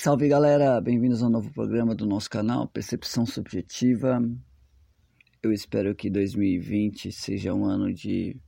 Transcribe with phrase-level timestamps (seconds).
[0.00, 4.22] Salve galera, bem-vindos ao novo programa do nosso canal Percepção Subjetiva.
[5.42, 8.40] Eu espero que 2020 seja um ano de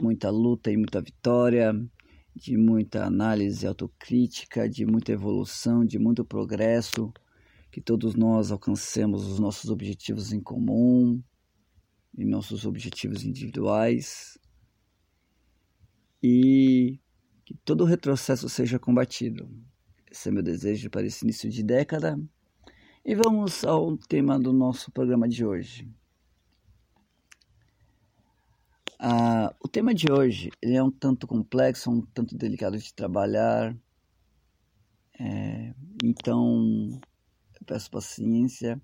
[0.00, 1.78] muita luta e muita vitória,
[2.34, 7.12] de muita análise autocrítica, de muita evolução, de muito progresso,
[7.70, 11.22] que todos nós alcancemos os nossos objetivos em comum
[12.16, 14.38] e nossos objetivos individuais.
[16.22, 16.98] E
[17.44, 19.46] que todo retrocesso seja combatido
[20.16, 22.18] esse é meu desejo para esse início de década.
[23.04, 25.88] E vamos ao tema do nosso programa de hoje.
[28.98, 33.76] Ah, o tema de hoje é um tanto complexo, um tanto delicado de trabalhar.
[35.20, 36.98] É, então,
[37.60, 38.80] eu peço paciência,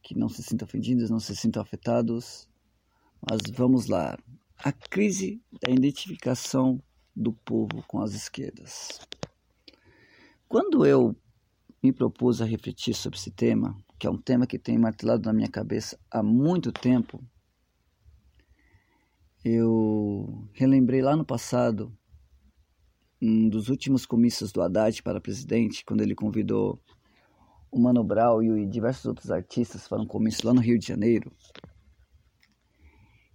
[0.00, 2.48] que não se sintam ofendidos, não se sintam afetados.
[3.28, 4.16] Mas vamos lá.
[4.58, 6.80] A crise da identificação
[7.14, 9.00] do povo com as esquerdas.
[10.48, 11.16] Quando eu
[11.82, 15.32] me propus a refletir sobre esse tema, que é um tema que tem martelado na
[15.32, 17.20] minha cabeça há muito tempo,
[19.44, 21.92] eu relembrei lá no passado
[23.20, 26.80] um dos últimos comícios do Haddad para presidente, quando ele convidou
[27.68, 31.32] o Mano Brown e diversos outros artistas para um comício lá no Rio de Janeiro.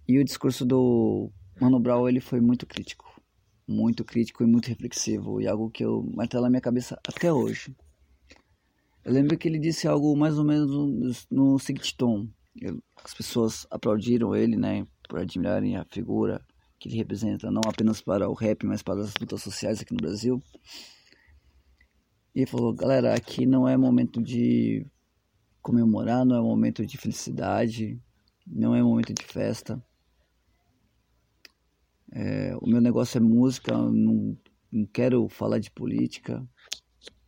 [0.08, 3.11] E o discurso do Mano Brown ele foi muito crítico
[3.66, 7.74] muito crítico e muito reflexivo, e algo que eu martelo na minha cabeça até hoje.
[9.04, 12.28] Eu lembro que ele disse algo mais ou menos no, seguinte tom.
[13.04, 16.40] as pessoas aplaudiram ele, né, por admirarem a figura
[16.78, 20.00] que ele representa, não apenas para o rap, mas para as lutas sociais aqui no
[20.00, 20.42] Brasil.
[22.34, 24.86] E ele falou: galera, aqui não é momento de
[25.60, 28.00] comemorar, não é momento de felicidade,
[28.46, 29.82] não é momento de festa.
[32.14, 34.36] É, o meu negócio é música, não,
[34.70, 36.46] não quero falar de política,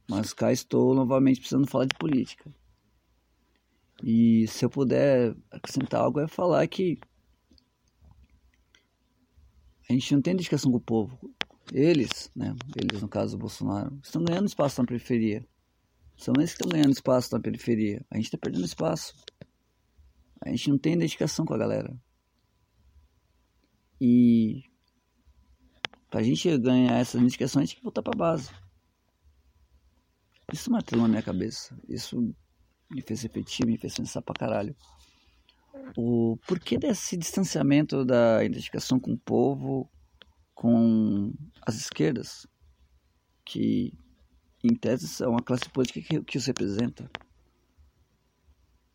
[0.08, 2.52] mas cá estou novamente precisando falar de política.
[4.02, 6.98] E se eu puder acrescentar algo, é falar que
[9.88, 11.34] a gente não tem dedicação com o povo.
[11.72, 15.46] Eles, né, eles no caso do Bolsonaro, estão ganhando espaço na periferia.
[16.16, 18.04] São eles que estão ganhando espaço na periferia.
[18.10, 19.14] A gente está perdendo espaço.
[20.42, 21.96] A gente não tem dedicação com a galera.
[23.98, 24.62] E
[26.14, 28.48] para a gente ganhar essas indicações, a gente tem que voltar para a base.
[30.52, 31.76] Isso martelou na minha cabeça.
[31.88, 32.32] Isso
[32.88, 34.76] me fez refletir, me fez pensar pra caralho.
[35.96, 39.90] O porquê desse distanciamento da identificação com o povo,
[40.54, 42.46] com as esquerdas,
[43.44, 43.92] que
[44.62, 47.10] em tese são uma classe política que, que os representa.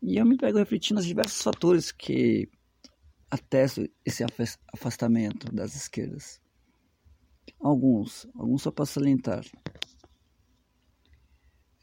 [0.00, 2.48] E eu me pego refletindo os diversos fatores que
[3.30, 4.24] atestam esse
[4.72, 6.40] afastamento das esquerdas.
[7.60, 9.44] Alguns, alguns só para salientar.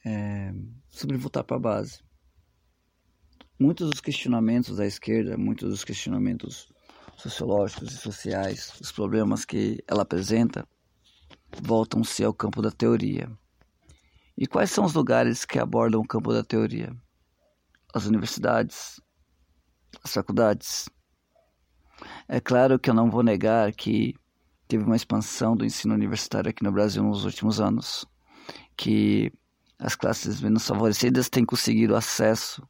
[0.06, 0.54] É,
[0.88, 2.02] sobre voltar para a base.
[3.60, 6.72] Muitos dos questionamentos da esquerda, muitos dos questionamentos
[7.18, 10.68] sociológicos e sociais, os problemas que ela apresenta,
[11.62, 13.30] voltam-se ao campo da teoria.
[14.38, 16.96] E quais são os lugares que abordam o campo da teoria?
[17.94, 19.02] As universidades,
[20.04, 20.88] as faculdades.
[22.28, 24.14] É claro que eu não vou negar que
[24.68, 28.06] teve uma expansão do ensino universitário aqui no Brasil nos últimos anos,
[28.76, 29.32] que
[29.80, 32.68] as classes menos favorecidas têm conseguido acesso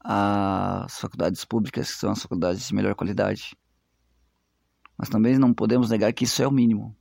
[0.00, 3.56] às faculdades públicas, que são as faculdades de melhor qualidade.
[4.98, 6.94] Mas também não podemos negar que isso é o mínimo,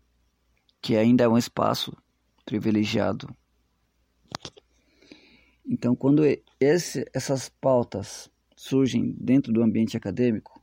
[0.81, 1.95] que ainda é um espaço
[2.45, 3.35] privilegiado.
[5.65, 6.23] Então, quando
[6.59, 10.61] esse, essas pautas surgem dentro do ambiente acadêmico,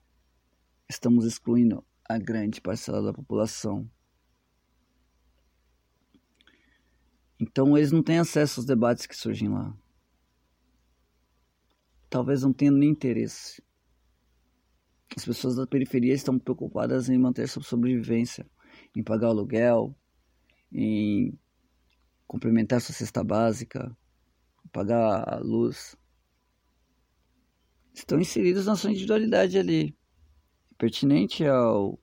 [0.88, 3.88] estamos excluindo a grande parcela da população.
[7.38, 9.76] Então eles não têm acesso aos debates que surgem lá.
[12.08, 13.62] Talvez não tenham nem interesse.
[15.14, 18.48] As pessoas da periferia estão preocupadas em manter sua sobrevivência,
[18.96, 19.94] em pagar aluguel,
[20.72, 21.38] em
[22.26, 23.94] complementar sua cesta básica,
[24.72, 25.96] pagar a luz.
[27.92, 29.97] Estão inseridos na sua individualidade ali
[30.78, 31.98] pertinente ao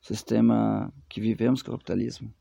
[0.00, 2.32] sistema que vivemos, que é o capitalismo.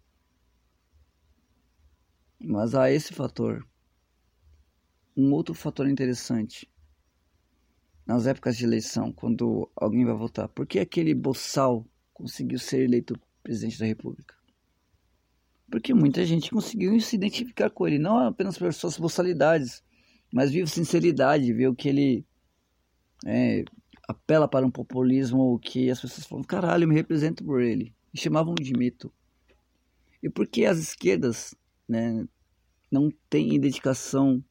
[2.39, 3.67] Mas há esse fator.
[5.17, 6.69] Um outro fator interessante.
[8.05, 11.83] Nas épocas de eleição, quando alguém vai votar, por que aquele boçal
[12.13, 14.35] conseguiu ser eleito presidente da República?
[15.71, 19.83] Porque muita gente conseguiu se identificar com ele, não apenas pelas suas boçalidades,
[20.31, 22.25] mas viu sinceridade, viu que ele
[23.25, 23.65] é,
[24.07, 27.93] apela para um populismo que as pessoas falam, caralho, eu me represento por ele.
[28.13, 29.11] E chamavam de mito.
[30.21, 31.55] E por que as esquerdas
[31.87, 32.25] né,
[32.91, 34.43] não tem identificação,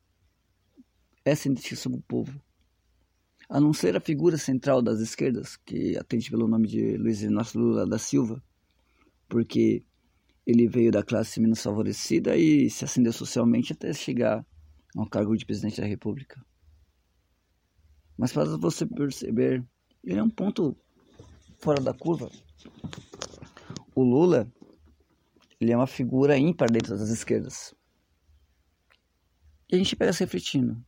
[1.24, 2.40] essa identificação com o povo.
[3.48, 7.60] A não ser a figura central das esquerdas, que atende pelo nome de Luiz Inácio
[7.60, 8.42] Lula da Silva,
[9.28, 9.84] porque
[10.46, 14.44] ele veio da classe menos favorecida e se ascendeu socialmente até chegar
[14.96, 16.44] ao cargo de presidente da República.
[18.16, 19.64] Mas para você perceber,
[20.02, 20.76] ele é um ponto
[21.58, 22.31] fora da curva.
[23.94, 24.50] O Lula,
[25.61, 27.75] ele é uma figura ímpar dentro das esquerdas.
[29.70, 30.84] E a gente pega se refletindo.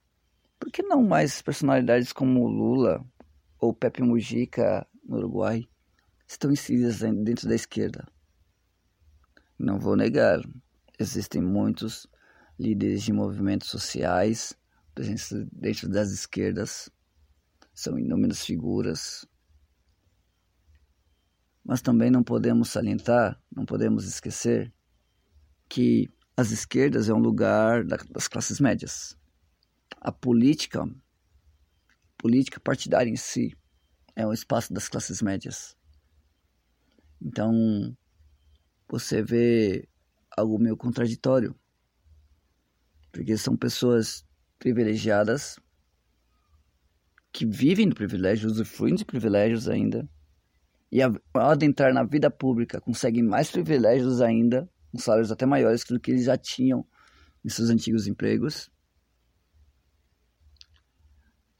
[0.58, 3.05] Por que não mais personalidades como o Lula
[3.58, 5.67] ou Pepe Mujica no Uruguai
[6.26, 8.06] estão inseridas dentro da esquerda?
[9.58, 10.40] Não vou negar,
[10.99, 12.06] existem muitos
[12.58, 14.55] líderes de movimentos sociais
[14.94, 16.90] dentro das esquerdas,
[17.76, 19.28] são inúmeras figuras,
[21.62, 24.73] mas também não podemos salientar, não podemos esquecer
[25.69, 29.14] que as esquerdas é um lugar das classes médias.
[30.00, 30.88] A política,
[32.17, 33.55] política partidária em si,
[34.14, 35.76] é um espaço das classes médias.
[37.20, 37.94] Então,
[38.88, 39.87] você vê
[40.34, 41.55] algo meio contraditório.
[43.12, 44.25] Porque são pessoas
[44.58, 45.58] privilegiadas
[47.36, 50.08] que vivem do privilégio, usufruem de privilégios ainda,
[50.90, 56.00] e ao adentrar na vida pública conseguem mais privilégios ainda, com salários até maiores do
[56.00, 56.86] que eles já tinham
[57.44, 58.70] em seus antigos empregos,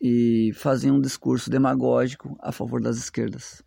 [0.01, 3.63] e fazem um discurso demagógico a favor das esquerdas,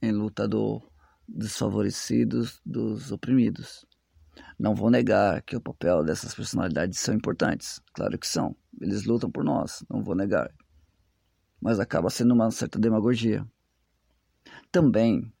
[0.00, 0.80] em luta do
[1.26, 3.84] desfavorecidos, dos oprimidos.
[4.56, 8.54] Não vou negar que o papel dessas personalidades são importantes, claro que são.
[8.80, 10.48] Eles lutam por nós, não vou negar.
[11.60, 13.46] Mas acaba sendo uma certa demagogia.
[14.70, 15.32] Também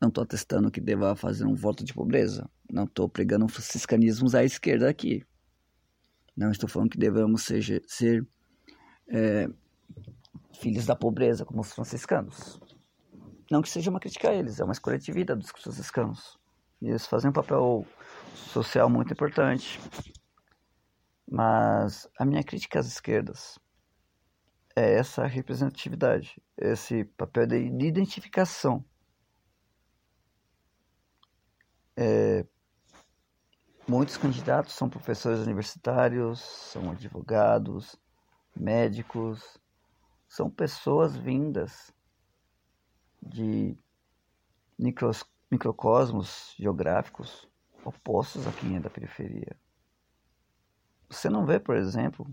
[0.00, 2.48] não estou atestando que deva fazer um voto de pobreza.
[2.70, 5.24] Não estou pregando franciscanismos à esquerda aqui.
[6.36, 8.26] Não estou falando que devemos ser, ser
[9.08, 9.48] é,
[10.60, 12.60] filhos da pobreza como os franciscanos.
[13.50, 16.38] Não que seja uma crítica a eles, é uma escolha de vida dos franciscanos.
[16.80, 17.86] E eles fazem um papel
[18.34, 19.80] social muito importante.
[21.30, 23.58] Mas a minha crítica às esquerdas
[24.76, 28.84] é essa representatividade, esse papel de identificação.
[31.96, 32.44] É,
[33.86, 37.96] muitos candidatos são professores universitários, são advogados,
[38.54, 39.58] médicos,
[40.26, 41.92] são pessoas vindas
[43.22, 43.76] de
[44.76, 47.48] micros, microcosmos geográficos
[47.84, 49.56] opostos a quem é da periferia.
[51.08, 52.26] Você não vê, por exemplo,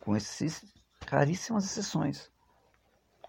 [0.00, 0.64] com esses
[1.08, 2.30] caríssimas exceções,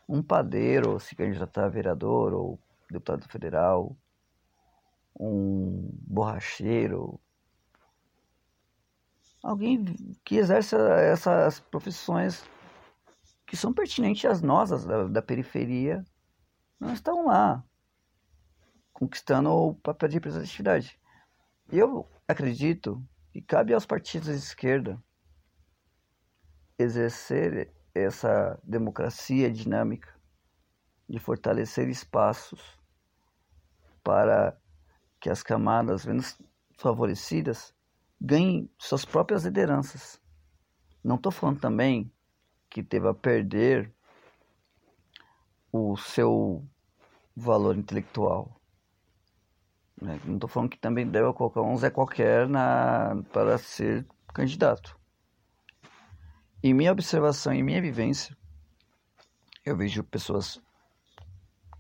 [0.08, 2.60] um padeiro se candidatar a vereador ou
[2.92, 3.96] deputado federal,
[5.18, 7.18] um borracheiro,
[9.42, 9.86] alguém
[10.26, 12.44] que exerce essas profissões
[13.48, 16.04] que são pertinentes às nossas da, da periferia
[16.78, 17.64] não estão lá
[18.92, 21.00] conquistando o papel de representatividade.
[21.72, 25.02] Eu acredito que cabe aos partidos de esquerda
[26.80, 30.10] exercer essa democracia dinâmica
[31.08, 32.80] de fortalecer espaços
[34.04, 34.58] para
[35.20, 36.40] que as camadas menos
[36.78, 37.76] favorecidas
[38.20, 40.20] ganhem suas próprias lideranças.
[41.04, 42.12] Não estou falando também
[42.70, 43.94] que deva perder
[45.72, 46.66] o seu
[47.36, 48.60] valor intelectual.
[50.02, 50.20] Né?
[50.26, 54.99] Não estou falando que também deve colocar um Zé qualquer na, para ser candidato.
[56.62, 58.36] Em minha observação, em minha vivência,
[59.66, 60.62] eu vejo pessoas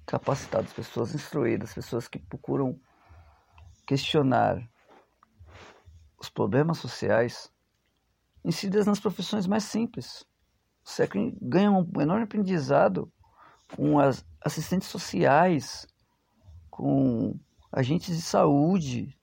[0.05, 2.79] capacitadas, pessoas instruídas, pessoas que procuram
[3.86, 4.57] questionar
[6.17, 7.51] os problemas sociais
[8.43, 10.25] inseridas nas profissões mais simples.
[10.83, 11.07] Você
[11.41, 13.12] ganha um enorme aprendizado
[13.75, 15.86] com as assistentes sociais,
[16.69, 17.38] com
[17.69, 19.19] agentes de saúde.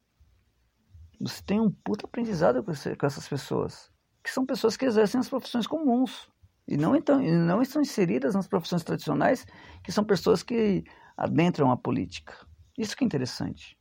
[1.19, 3.91] Você tem um puta aprendizado com, essas pessoas,
[4.27, 6.29] que são pessoas que exercem as profissões comuns
[6.67, 9.47] e não, então, e não estão inseridas nas profissões tradicionais,
[9.85, 10.83] que são pessoas que
[11.17, 12.35] adentram a política.
[12.77, 13.79] Isso que é interessante.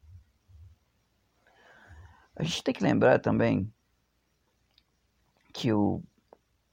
[2.36, 3.74] A gente tem que lembrar também
[5.52, 6.04] que o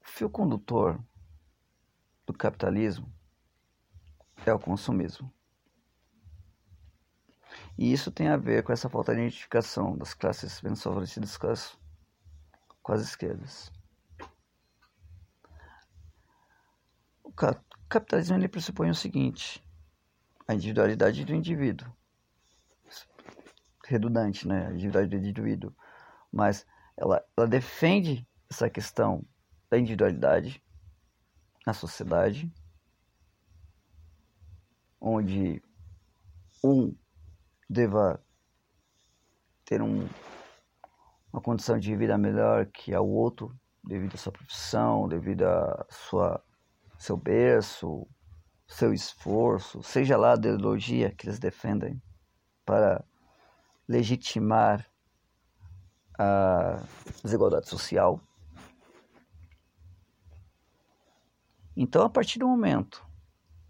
[0.03, 1.03] fio condutor
[2.27, 3.11] do capitalismo
[4.45, 5.33] é o consumismo.
[7.75, 11.82] E isso tem a ver com essa falta de identificação das classes menos favorecidas as,
[12.83, 13.71] com as esquerdas.
[17.23, 17.31] O
[17.89, 19.65] capitalismo ele pressupõe o seguinte:
[20.47, 21.91] a individualidade do indivíduo.
[23.85, 24.67] Redundante, né?
[24.67, 25.75] A individualidade do indivíduo.
[26.31, 29.25] Mas ela, ela defende essa questão
[29.69, 30.63] da individualidade
[31.65, 32.51] na sociedade,
[34.99, 35.61] onde
[36.63, 36.95] um
[37.69, 38.23] deva
[39.65, 40.07] ter um,
[41.33, 46.43] uma condição de vida melhor que a outro, devido à sua profissão, devido a sua
[46.95, 48.07] seu berço,
[48.67, 52.01] seu esforço, seja lá a ideologia que eles defendem
[52.63, 53.03] para
[53.87, 54.87] legitimar
[56.17, 56.81] a
[57.21, 58.21] desigualdade social.
[61.75, 63.05] Então, a partir do momento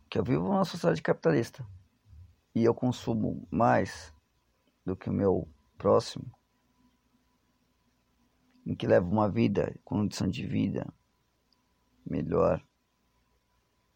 [0.10, 1.66] que eu vivo numa sociedade capitalista
[2.54, 4.14] e eu consumo mais
[4.86, 6.30] do que o meu próximo,
[8.66, 10.88] em que levo uma vida, condição de vida
[12.06, 12.62] melhor,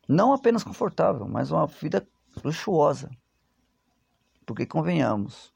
[0.08, 2.08] não apenas confortável, mas uma vida
[2.44, 3.10] luxuosa.
[4.46, 5.54] Porque convenhamos,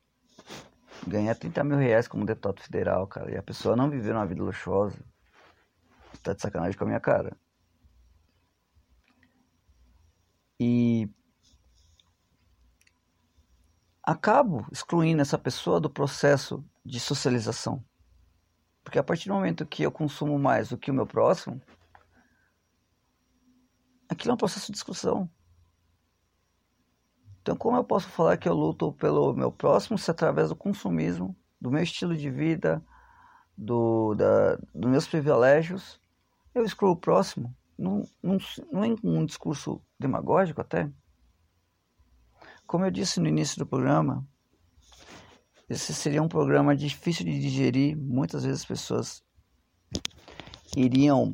[1.08, 4.44] ganhar 30 mil reais como deputado federal, cara, e a pessoa não viver uma vida
[4.44, 5.00] luxuosa,
[6.22, 7.36] tá de sacanagem com a minha cara.
[10.60, 11.10] E
[14.03, 17.84] acabo excluindo essa pessoa do processo de socialização.
[18.91, 21.62] Porque a partir do momento que eu consumo mais do que o meu próximo,
[24.10, 25.29] aquilo é um processo de discussão.
[27.41, 31.33] Então, como eu posso falar que eu luto pelo meu próximo se através do consumismo,
[31.60, 32.83] do meu estilo de vida,
[33.57, 35.98] do, da, dos meus privilégios,
[36.53, 37.55] eu excluo o próximo?
[37.77, 38.38] Não, não,
[38.69, 40.91] não é um discurso demagógico até?
[42.67, 44.27] Como eu disse no início do programa,
[45.72, 47.98] esse seria um programa difícil de digerir.
[47.98, 49.24] Muitas vezes as pessoas
[50.75, 51.34] iriam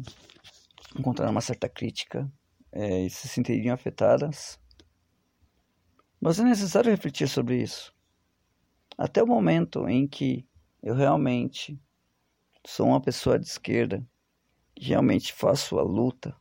[0.95, 2.31] encontrar uma certa crítica
[2.71, 4.59] é, e se sentiriam afetadas.
[6.21, 7.91] Mas é necessário refletir sobre isso.
[8.95, 10.47] Até o momento em que
[10.83, 11.79] eu realmente
[12.63, 14.07] sou uma pessoa de esquerda,
[14.79, 16.35] realmente faço a luta,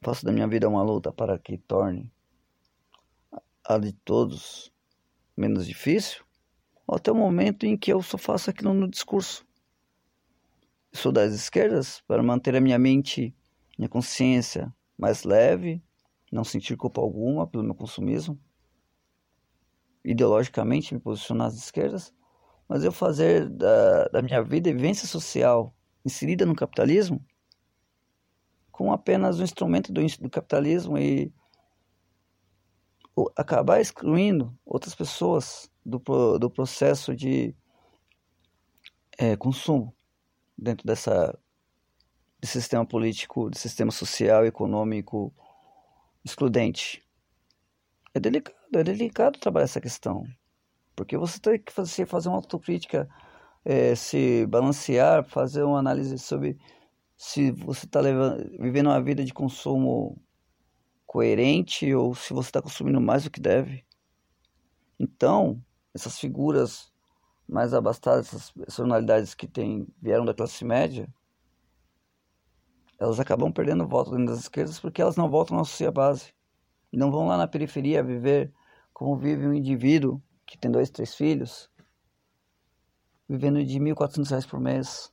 [0.00, 2.12] faço da minha vida uma luta para que torne
[3.64, 4.72] a de todos
[5.36, 6.24] menos difícil,
[6.88, 9.46] até o momento em que eu só faço aquilo no discurso.
[10.92, 13.34] sou das esquerdas para manter a minha mente,
[13.78, 15.82] minha consciência mais leve,
[16.30, 18.38] não sentir culpa alguma pelo meu consumismo,
[20.04, 22.12] ideologicamente me posicionar às esquerdas,
[22.68, 25.74] mas eu fazer da, da minha vida vivência social
[26.04, 27.24] inserida no capitalismo
[28.72, 31.32] com apenas um instrumento do, do capitalismo e
[33.36, 35.98] acabar excluindo outras pessoas do,
[36.38, 37.54] do processo de
[39.18, 39.94] é, consumo
[40.56, 41.38] dentro dessa
[42.40, 45.32] de sistema político, de sistema social, econômico
[46.24, 47.00] excludente.
[48.12, 50.24] É delicado, é delicado trabalhar essa questão.
[50.96, 53.08] Porque você tem que fazer, fazer uma autocrítica,
[53.64, 56.58] é, se balancear, fazer uma análise sobre
[57.16, 58.00] se você está
[58.58, 60.20] vivendo uma vida de consumo
[61.12, 63.84] coerente ou se você está consumindo mais do que deve.
[64.98, 66.90] Então, essas figuras
[67.46, 71.06] mais abastadas, essas personalidades que tem, vieram da classe média,
[72.98, 76.32] elas acabam perdendo voto dentro das esquerdas porque elas não voltam à sua base.
[76.90, 78.50] Não vão lá na periferia viver
[78.90, 81.70] como vive um indivíduo que tem dois, três filhos,
[83.28, 85.12] vivendo de R$ 1.400 por mês.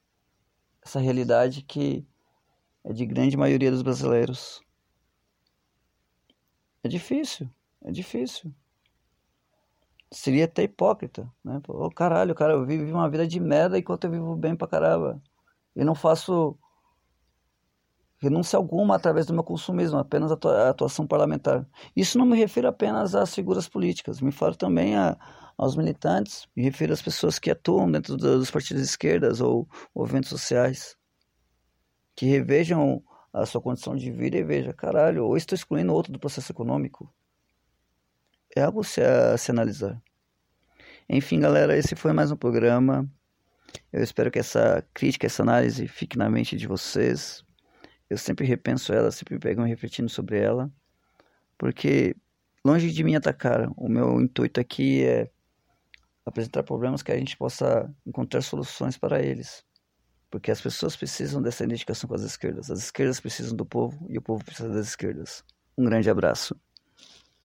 [0.82, 2.08] Essa realidade que
[2.86, 4.62] é de grande maioria dos brasileiros.
[6.84, 7.50] É difícil,
[7.84, 8.54] é difícil.
[10.12, 11.60] Seria até hipócrita, né?
[11.64, 15.22] Pô, caralho, cara, eu vivo uma vida de merda enquanto eu vivo bem pra caramba.
[15.76, 16.58] E não faço
[18.20, 21.66] renúncia alguma através do meu consumismo, apenas a atuação parlamentar.
[21.96, 25.18] Isso não me refiro apenas às figuras políticas, me falo também a,
[25.58, 30.30] aos militantes, me refiro às pessoas que atuam dentro dos partidos de esquerdas ou movimentos
[30.30, 30.98] sociais,
[32.16, 36.20] que revejam a sua condição de vida e vejam, caralho, ou estou excluindo outro do
[36.20, 37.14] processo econômico.
[38.56, 40.02] É algo a se analisar.
[41.08, 43.10] Enfim, galera, esse foi mais um programa.
[43.92, 47.44] Eu espero que essa crítica, essa análise fique na mente de vocês
[48.10, 50.72] eu sempre repenso ela, sempre pego refletindo sobre ela,
[51.58, 52.16] porque
[52.66, 55.30] longe de mim atacar, o meu intuito aqui é
[56.26, 59.64] apresentar problemas que a gente possa encontrar soluções para eles.
[60.30, 62.70] Porque as pessoas precisam dessa identificação com as esquerdas.
[62.70, 65.44] As esquerdas precisam do povo e o povo precisa das esquerdas.
[65.78, 66.56] Um grande abraço.